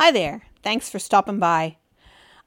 Hi 0.00 0.12
there. 0.12 0.42
Thanks 0.62 0.88
for 0.88 1.00
stopping 1.00 1.40
by. 1.40 1.76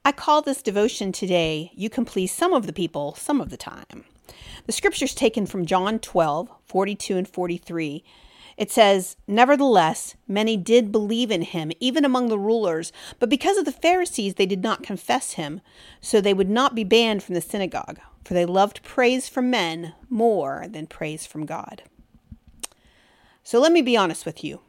I 0.06 0.10
call 0.10 0.40
this 0.40 0.62
devotion 0.62 1.12
today, 1.12 1.70
You 1.74 1.90
Can 1.90 2.06
Please 2.06 2.32
Some 2.32 2.54
of 2.54 2.66
the 2.66 2.72
People 2.72 3.14
Some 3.14 3.42
of 3.42 3.50
the 3.50 3.58
Time. 3.58 4.06
The 4.64 4.72
scripture's 4.72 5.14
taken 5.14 5.44
from 5.44 5.66
John 5.66 5.98
12, 5.98 6.48
42 6.64 7.18
and 7.18 7.28
43. 7.28 8.02
It 8.56 8.70
says, 8.70 9.18
Nevertheless, 9.28 10.16
many 10.26 10.56
did 10.56 10.90
believe 10.90 11.30
in 11.30 11.42
him, 11.42 11.72
even 11.78 12.06
among 12.06 12.30
the 12.30 12.38
rulers, 12.38 12.90
but 13.18 13.28
because 13.28 13.58
of 13.58 13.66
the 13.66 13.70
Pharisees, 13.70 14.36
they 14.36 14.46
did 14.46 14.62
not 14.62 14.82
confess 14.82 15.32
him, 15.32 15.60
so 16.00 16.22
they 16.22 16.32
would 16.32 16.48
not 16.48 16.74
be 16.74 16.84
banned 16.84 17.22
from 17.22 17.34
the 17.34 17.42
synagogue, 17.42 18.00
for 18.24 18.32
they 18.32 18.46
loved 18.46 18.82
praise 18.82 19.28
from 19.28 19.50
men 19.50 19.92
more 20.08 20.64
than 20.70 20.86
praise 20.86 21.26
from 21.26 21.44
God. 21.44 21.82
So 23.44 23.60
let 23.60 23.72
me 23.72 23.82
be 23.82 23.94
honest 23.94 24.24
with 24.24 24.42
you. 24.42 24.62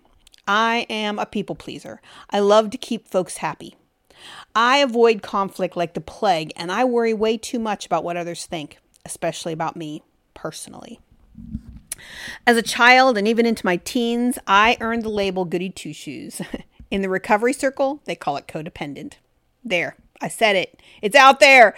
I 0.48 0.86
am 0.90 1.20
a 1.20 1.26
people 1.26 1.56
pleaser. 1.56 2.02
I 2.30 2.40
love 2.40 2.70
to 2.72 2.78
keep 2.78 3.08
folks 3.08 3.38
happy. 3.38 3.76
I 4.56 4.78
avoid 4.78 5.22
conflict 5.22 5.76
like 5.76 5.94
the 5.94 6.02
plague, 6.02 6.54
and 6.56 6.72
I 6.72 6.84
worry 6.86 7.14
way 7.14 7.38
too 7.38 7.60
much 7.60 7.86
about 7.86 8.04
what 8.04 8.18
others 8.18 8.46
think, 8.46 8.78
especially 9.06 9.54
about 9.54 9.76
me 9.76 10.04
personally. 10.34 11.00
As 12.46 12.58
a 12.58 12.62
child 12.62 13.18
and 13.18 13.28
even 13.28 13.46
into 13.46 13.66
my 13.66 13.78
teens, 13.78 14.38
I 14.48 14.78
earned 14.80 15.04
the 15.04 15.10
label 15.10 15.46
goody 15.46 15.70
two 15.70 15.94
shoes. 15.94 16.42
In 16.92 17.02
the 17.02 17.10
recovery 17.10 17.54
circle, 17.54 18.02
they 18.06 18.16
call 18.16 18.38
it 18.38 18.48
codependent. 18.48 19.14
There, 19.64 19.96
I 20.22 20.28
said 20.28 20.56
it. 20.56 20.80
It's 21.02 21.16
out 21.16 21.40
there. 21.40 21.76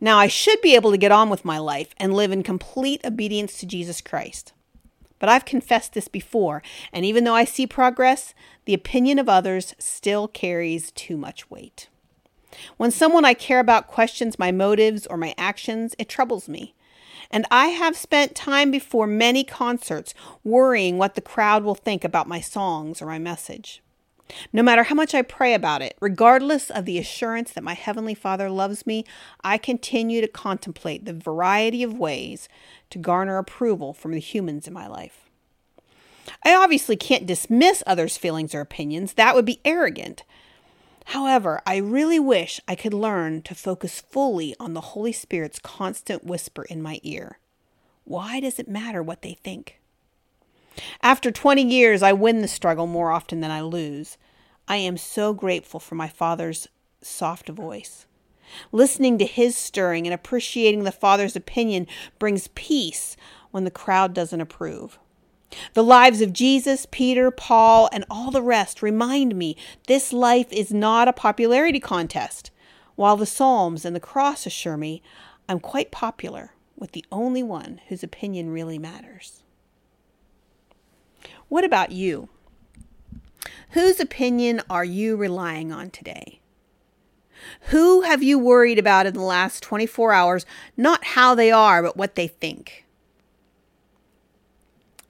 Now 0.00 0.18
I 0.18 0.26
should 0.26 0.60
be 0.60 0.74
able 0.74 0.90
to 0.90 0.98
get 0.98 1.12
on 1.12 1.30
with 1.30 1.44
my 1.44 1.58
life 1.58 1.94
and 1.98 2.14
live 2.14 2.32
in 2.32 2.42
complete 2.42 3.04
obedience 3.04 3.58
to 3.58 3.66
Jesus 3.66 4.00
Christ. 4.00 4.52
But 5.18 5.28
I've 5.28 5.44
confessed 5.44 5.94
this 5.94 6.08
before, 6.08 6.62
and 6.92 7.04
even 7.04 7.24
though 7.24 7.34
I 7.34 7.44
see 7.44 7.66
progress, 7.66 8.34
the 8.64 8.74
opinion 8.74 9.18
of 9.18 9.28
others 9.28 9.74
still 9.78 10.28
carries 10.28 10.90
too 10.92 11.16
much 11.16 11.50
weight. 11.50 11.88
When 12.76 12.90
someone 12.90 13.24
I 13.24 13.34
care 13.34 13.60
about 13.60 13.88
questions 13.88 14.38
my 14.38 14.52
motives 14.52 15.06
or 15.06 15.16
my 15.16 15.34
actions, 15.36 15.94
it 15.98 16.08
troubles 16.08 16.48
me. 16.48 16.74
And 17.30 17.46
I 17.50 17.66
have 17.68 17.96
spent 17.96 18.34
time 18.34 18.70
before 18.70 19.06
many 19.06 19.44
concerts 19.44 20.14
worrying 20.44 20.96
what 20.96 21.14
the 21.14 21.20
crowd 21.20 21.62
will 21.62 21.74
think 21.74 22.04
about 22.04 22.26
my 22.26 22.40
songs 22.40 23.02
or 23.02 23.06
my 23.06 23.18
message. 23.18 23.82
No 24.52 24.62
matter 24.62 24.84
how 24.84 24.94
much 24.94 25.14
I 25.14 25.22
pray 25.22 25.54
about 25.54 25.82
it, 25.82 25.96
regardless 26.00 26.70
of 26.70 26.84
the 26.84 26.98
assurance 26.98 27.52
that 27.52 27.64
my 27.64 27.74
Heavenly 27.74 28.14
Father 28.14 28.50
loves 28.50 28.86
me, 28.86 29.04
I 29.42 29.58
continue 29.58 30.20
to 30.20 30.28
contemplate 30.28 31.04
the 31.04 31.12
variety 31.12 31.82
of 31.82 31.98
ways 31.98 32.48
to 32.90 32.98
garner 32.98 33.38
approval 33.38 33.92
from 33.92 34.12
the 34.12 34.20
humans 34.20 34.66
in 34.66 34.74
my 34.74 34.86
life. 34.86 35.28
I 36.44 36.54
obviously 36.54 36.96
can't 36.96 37.26
dismiss 37.26 37.82
others' 37.86 38.18
feelings 38.18 38.54
or 38.54 38.60
opinions, 38.60 39.14
that 39.14 39.34
would 39.34 39.46
be 39.46 39.60
arrogant. 39.64 40.24
However, 41.06 41.62
I 41.66 41.76
really 41.78 42.20
wish 42.20 42.60
I 42.68 42.74
could 42.74 42.92
learn 42.92 43.40
to 43.42 43.54
focus 43.54 44.00
fully 44.00 44.54
on 44.60 44.74
the 44.74 44.82
Holy 44.82 45.12
Spirit's 45.12 45.58
constant 45.58 46.24
whisper 46.24 46.64
in 46.64 46.82
my 46.82 47.00
ear. 47.02 47.38
Why 48.04 48.40
does 48.40 48.58
it 48.58 48.68
matter 48.68 49.02
what 49.02 49.22
they 49.22 49.34
think? 49.42 49.77
After 51.02 51.30
20 51.30 51.62
years, 51.62 52.02
I 52.02 52.12
win 52.12 52.40
the 52.40 52.48
struggle 52.48 52.86
more 52.86 53.10
often 53.10 53.40
than 53.40 53.50
I 53.50 53.60
lose. 53.60 54.16
I 54.66 54.76
am 54.76 54.96
so 54.96 55.32
grateful 55.32 55.80
for 55.80 55.94
my 55.94 56.08
Father's 56.08 56.68
soft 57.00 57.48
voice. 57.48 58.06
Listening 58.72 59.18
to 59.18 59.26
his 59.26 59.56
stirring 59.56 60.06
and 60.06 60.14
appreciating 60.14 60.84
the 60.84 60.92
Father's 60.92 61.36
opinion 61.36 61.86
brings 62.18 62.48
peace 62.48 63.16
when 63.50 63.64
the 63.64 63.70
crowd 63.70 64.14
doesn't 64.14 64.40
approve. 64.40 64.98
The 65.72 65.84
lives 65.84 66.20
of 66.20 66.32
Jesus, 66.32 66.86
Peter, 66.90 67.30
Paul, 67.30 67.88
and 67.92 68.04
all 68.10 68.30
the 68.30 68.42
rest 68.42 68.82
remind 68.82 69.34
me 69.34 69.56
this 69.86 70.12
life 70.12 70.52
is 70.52 70.72
not 70.72 71.08
a 71.08 71.12
popularity 71.12 71.80
contest, 71.80 72.50
while 72.96 73.16
the 73.16 73.26
Psalms 73.26 73.84
and 73.84 73.96
the 73.96 74.00
cross 74.00 74.44
assure 74.44 74.76
me 74.76 75.02
I'm 75.48 75.60
quite 75.60 75.90
popular 75.90 76.52
with 76.76 76.92
the 76.92 77.04
only 77.10 77.42
one 77.42 77.80
whose 77.88 78.02
opinion 78.02 78.50
really 78.50 78.78
matters. 78.78 79.42
What 81.48 81.64
about 81.64 81.92
you? 81.92 82.28
Whose 83.70 84.00
opinion 84.00 84.62
are 84.70 84.84
you 84.84 85.16
relying 85.16 85.72
on 85.72 85.90
today? 85.90 86.40
Who 87.68 88.02
have 88.02 88.22
you 88.22 88.38
worried 88.38 88.78
about 88.78 89.06
in 89.06 89.14
the 89.14 89.20
last 89.20 89.62
24 89.62 90.12
hours? 90.12 90.46
Not 90.76 91.04
how 91.04 91.34
they 91.34 91.50
are, 91.50 91.82
but 91.82 91.96
what 91.96 92.14
they 92.14 92.26
think. 92.26 92.84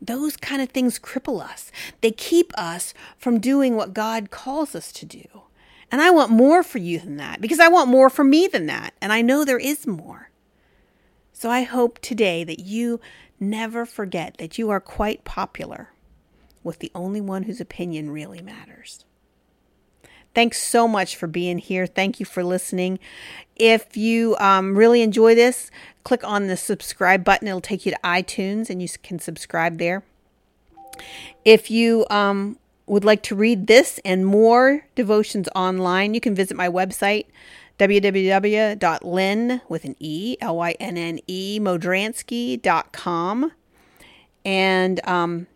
Those 0.00 0.36
kind 0.36 0.62
of 0.62 0.68
things 0.70 0.98
cripple 0.98 1.42
us. 1.42 1.72
They 2.00 2.10
keep 2.10 2.52
us 2.56 2.94
from 3.16 3.40
doing 3.40 3.74
what 3.76 3.94
God 3.94 4.30
calls 4.30 4.74
us 4.74 4.92
to 4.92 5.06
do. 5.06 5.26
And 5.90 6.00
I 6.00 6.10
want 6.10 6.30
more 6.30 6.62
for 6.62 6.78
you 6.78 6.98
than 6.98 7.16
that 7.16 7.40
because 7.40 7.58
I 7.58 7.68
want 7.68 7.88
more 7.88 8.10
for 8.10 8.24
me 8.24 8.46
than 8.46 8.66
that. 8.66 8.94
And 9.00 9.12
I 9.12 9.22
know 9.22 9.44
there 9.44 9.58
is 9.58 9.86
more. 9.86 10.30
So 11.32 11.50
I 11.50 11.62
hope 11.62 11.98
today 12.00 12.44
that 12.44 12.60
you 12.60 13.00
never 13.40 13.86
forget 13.86 14.36
that 14.38 14.58
you 14.58 14.70
are 14.70 14.80
quite 14.80 15.24
popular 15.24 15.90
with 16.68 16.78
the 16.78 16.92
only 16.94 17.20
one 17.20 17.44
whose 17.44 17.60
opinion 17.60 18.10
really 18.10 18.40
matters. 18.42 19.04
Thanks 20.34 20.62
so 20.62 20.86
much 20.86 21.16
for 21.16 21.26
being 21.26 21.58
here. 21.58 21.86
Thank 21.86 22.20
you 22.20 22.26
for 22.26 22.44
listening. 22.44 22.98
If 23.56 23.96
you 23.96 24.36
um, 24.38 24.76
really 24.76 25.02
enjoy 25.02 25.34
this, 25.34 25.70
click 26.04 26.22
on 26.22 26.46
the 26.46 26.56
subscribe 26.56 27.24
button. 27.24 27.48
It'll 27.48 27.60
take 27.60 27.86
you 27.86 27.92
to 27.92 27.98
iTunes 28.04 28.70
and 28.70 28.80
you 28.80 28.88
can 29.02 29.18
subscribe 29.18 29.78
there. 29.78 30.04
If 31.44 31.70
you 31.70 32.06
um, 32.10 32.58
would 32.86 33.04
like 33.04 33.22
to 33.24 33.34
read 33.34 33.66
this 33.66 33.98
and 34.04 34.26
more 34.26 34.84
devotions 34.94 35.48
online, 35.56 36.14
you 36.14 36.20
can 36.20 36.34
visit 36.34 36.56
my 36.56 36.68
website 36.68 37.24
www.lynn 37.78 39.60
with 39.68 39.84
an 39.84 39.96
E, 39.98 40.36
L 40.40 40.56
Y 40.56 40.76
N 40.78 40.96
N 40.98 41.20
E, 41.26 41.58
modranski.com. 41.60 43.52
And 44.44 45.06
um, 45.06 45.46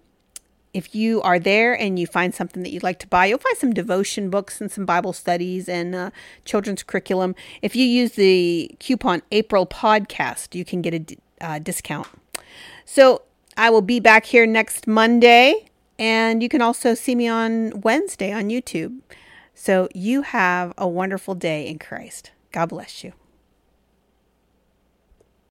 if 0.74 0.94
you 0.94 1.20
are 1.22 1.38
there 1.38 1.78
and 1.78 1.98
you 1.98 2.06
find 2.06 2.34
something 2.34 2.62
that 2.62 2.70
you'd 2.70 2.82
like 2.82 2.98
to 3.00 3.06
buy, 3.06 3.26
you'll 3.26 3.38
find 3.38 3.56
some 3.56 3.72
devotion 3.72 4.30
books 4.30 4.60
and 4.60 4.70
some 4.70 4.86
Bible 4.86 5.12
studies 5.12 5.68
and 5.68 5.94
uh, 5.94 6.10
children's 6.44 6.82
curriculum. 6.82 7.34
If 7.60 7.76
you 7.76 7.84
use 7.84 8.12
the 8.12 8.74
coupon 8.78 9.22
April 9.30 9.66
Podcast, 9.66 10.54
you 10.54 10.64
can 10.64 10.80
get 10.82 10.94
a 10.94 10.98
d- 11.00 11.18
uh, 11.40 11.58
discount. 11.58 12.08
So 12.84 13.22
I 13.56 13.70
will 13.70 13.82
be 13.82 14.00
back 14.00 14.24
here 14.24 14.46
next 14.46 14.86
Monday, 14.86 15.68
and 15.98 16.42
you 16.42 16.48
can 16.48 16.62
also 16.62 16.94
see 16.94 17.14
me 17.14 17.28
on 17.28 17.80
Wednesday 17.82 18.32
on 18.32 18.44
YouTube. 18.44 19.00
So 19.54 19.88
you 19.94 20.22
have 20.22 20.72
a 20.78 20.88
wonderful 20.88 21.34
day 21.34 21.68
in 21.68 21.78
Christ. 21.78 22.30
God 22.50 22.70
bless 22.70 23.04
you. 23.04 23.12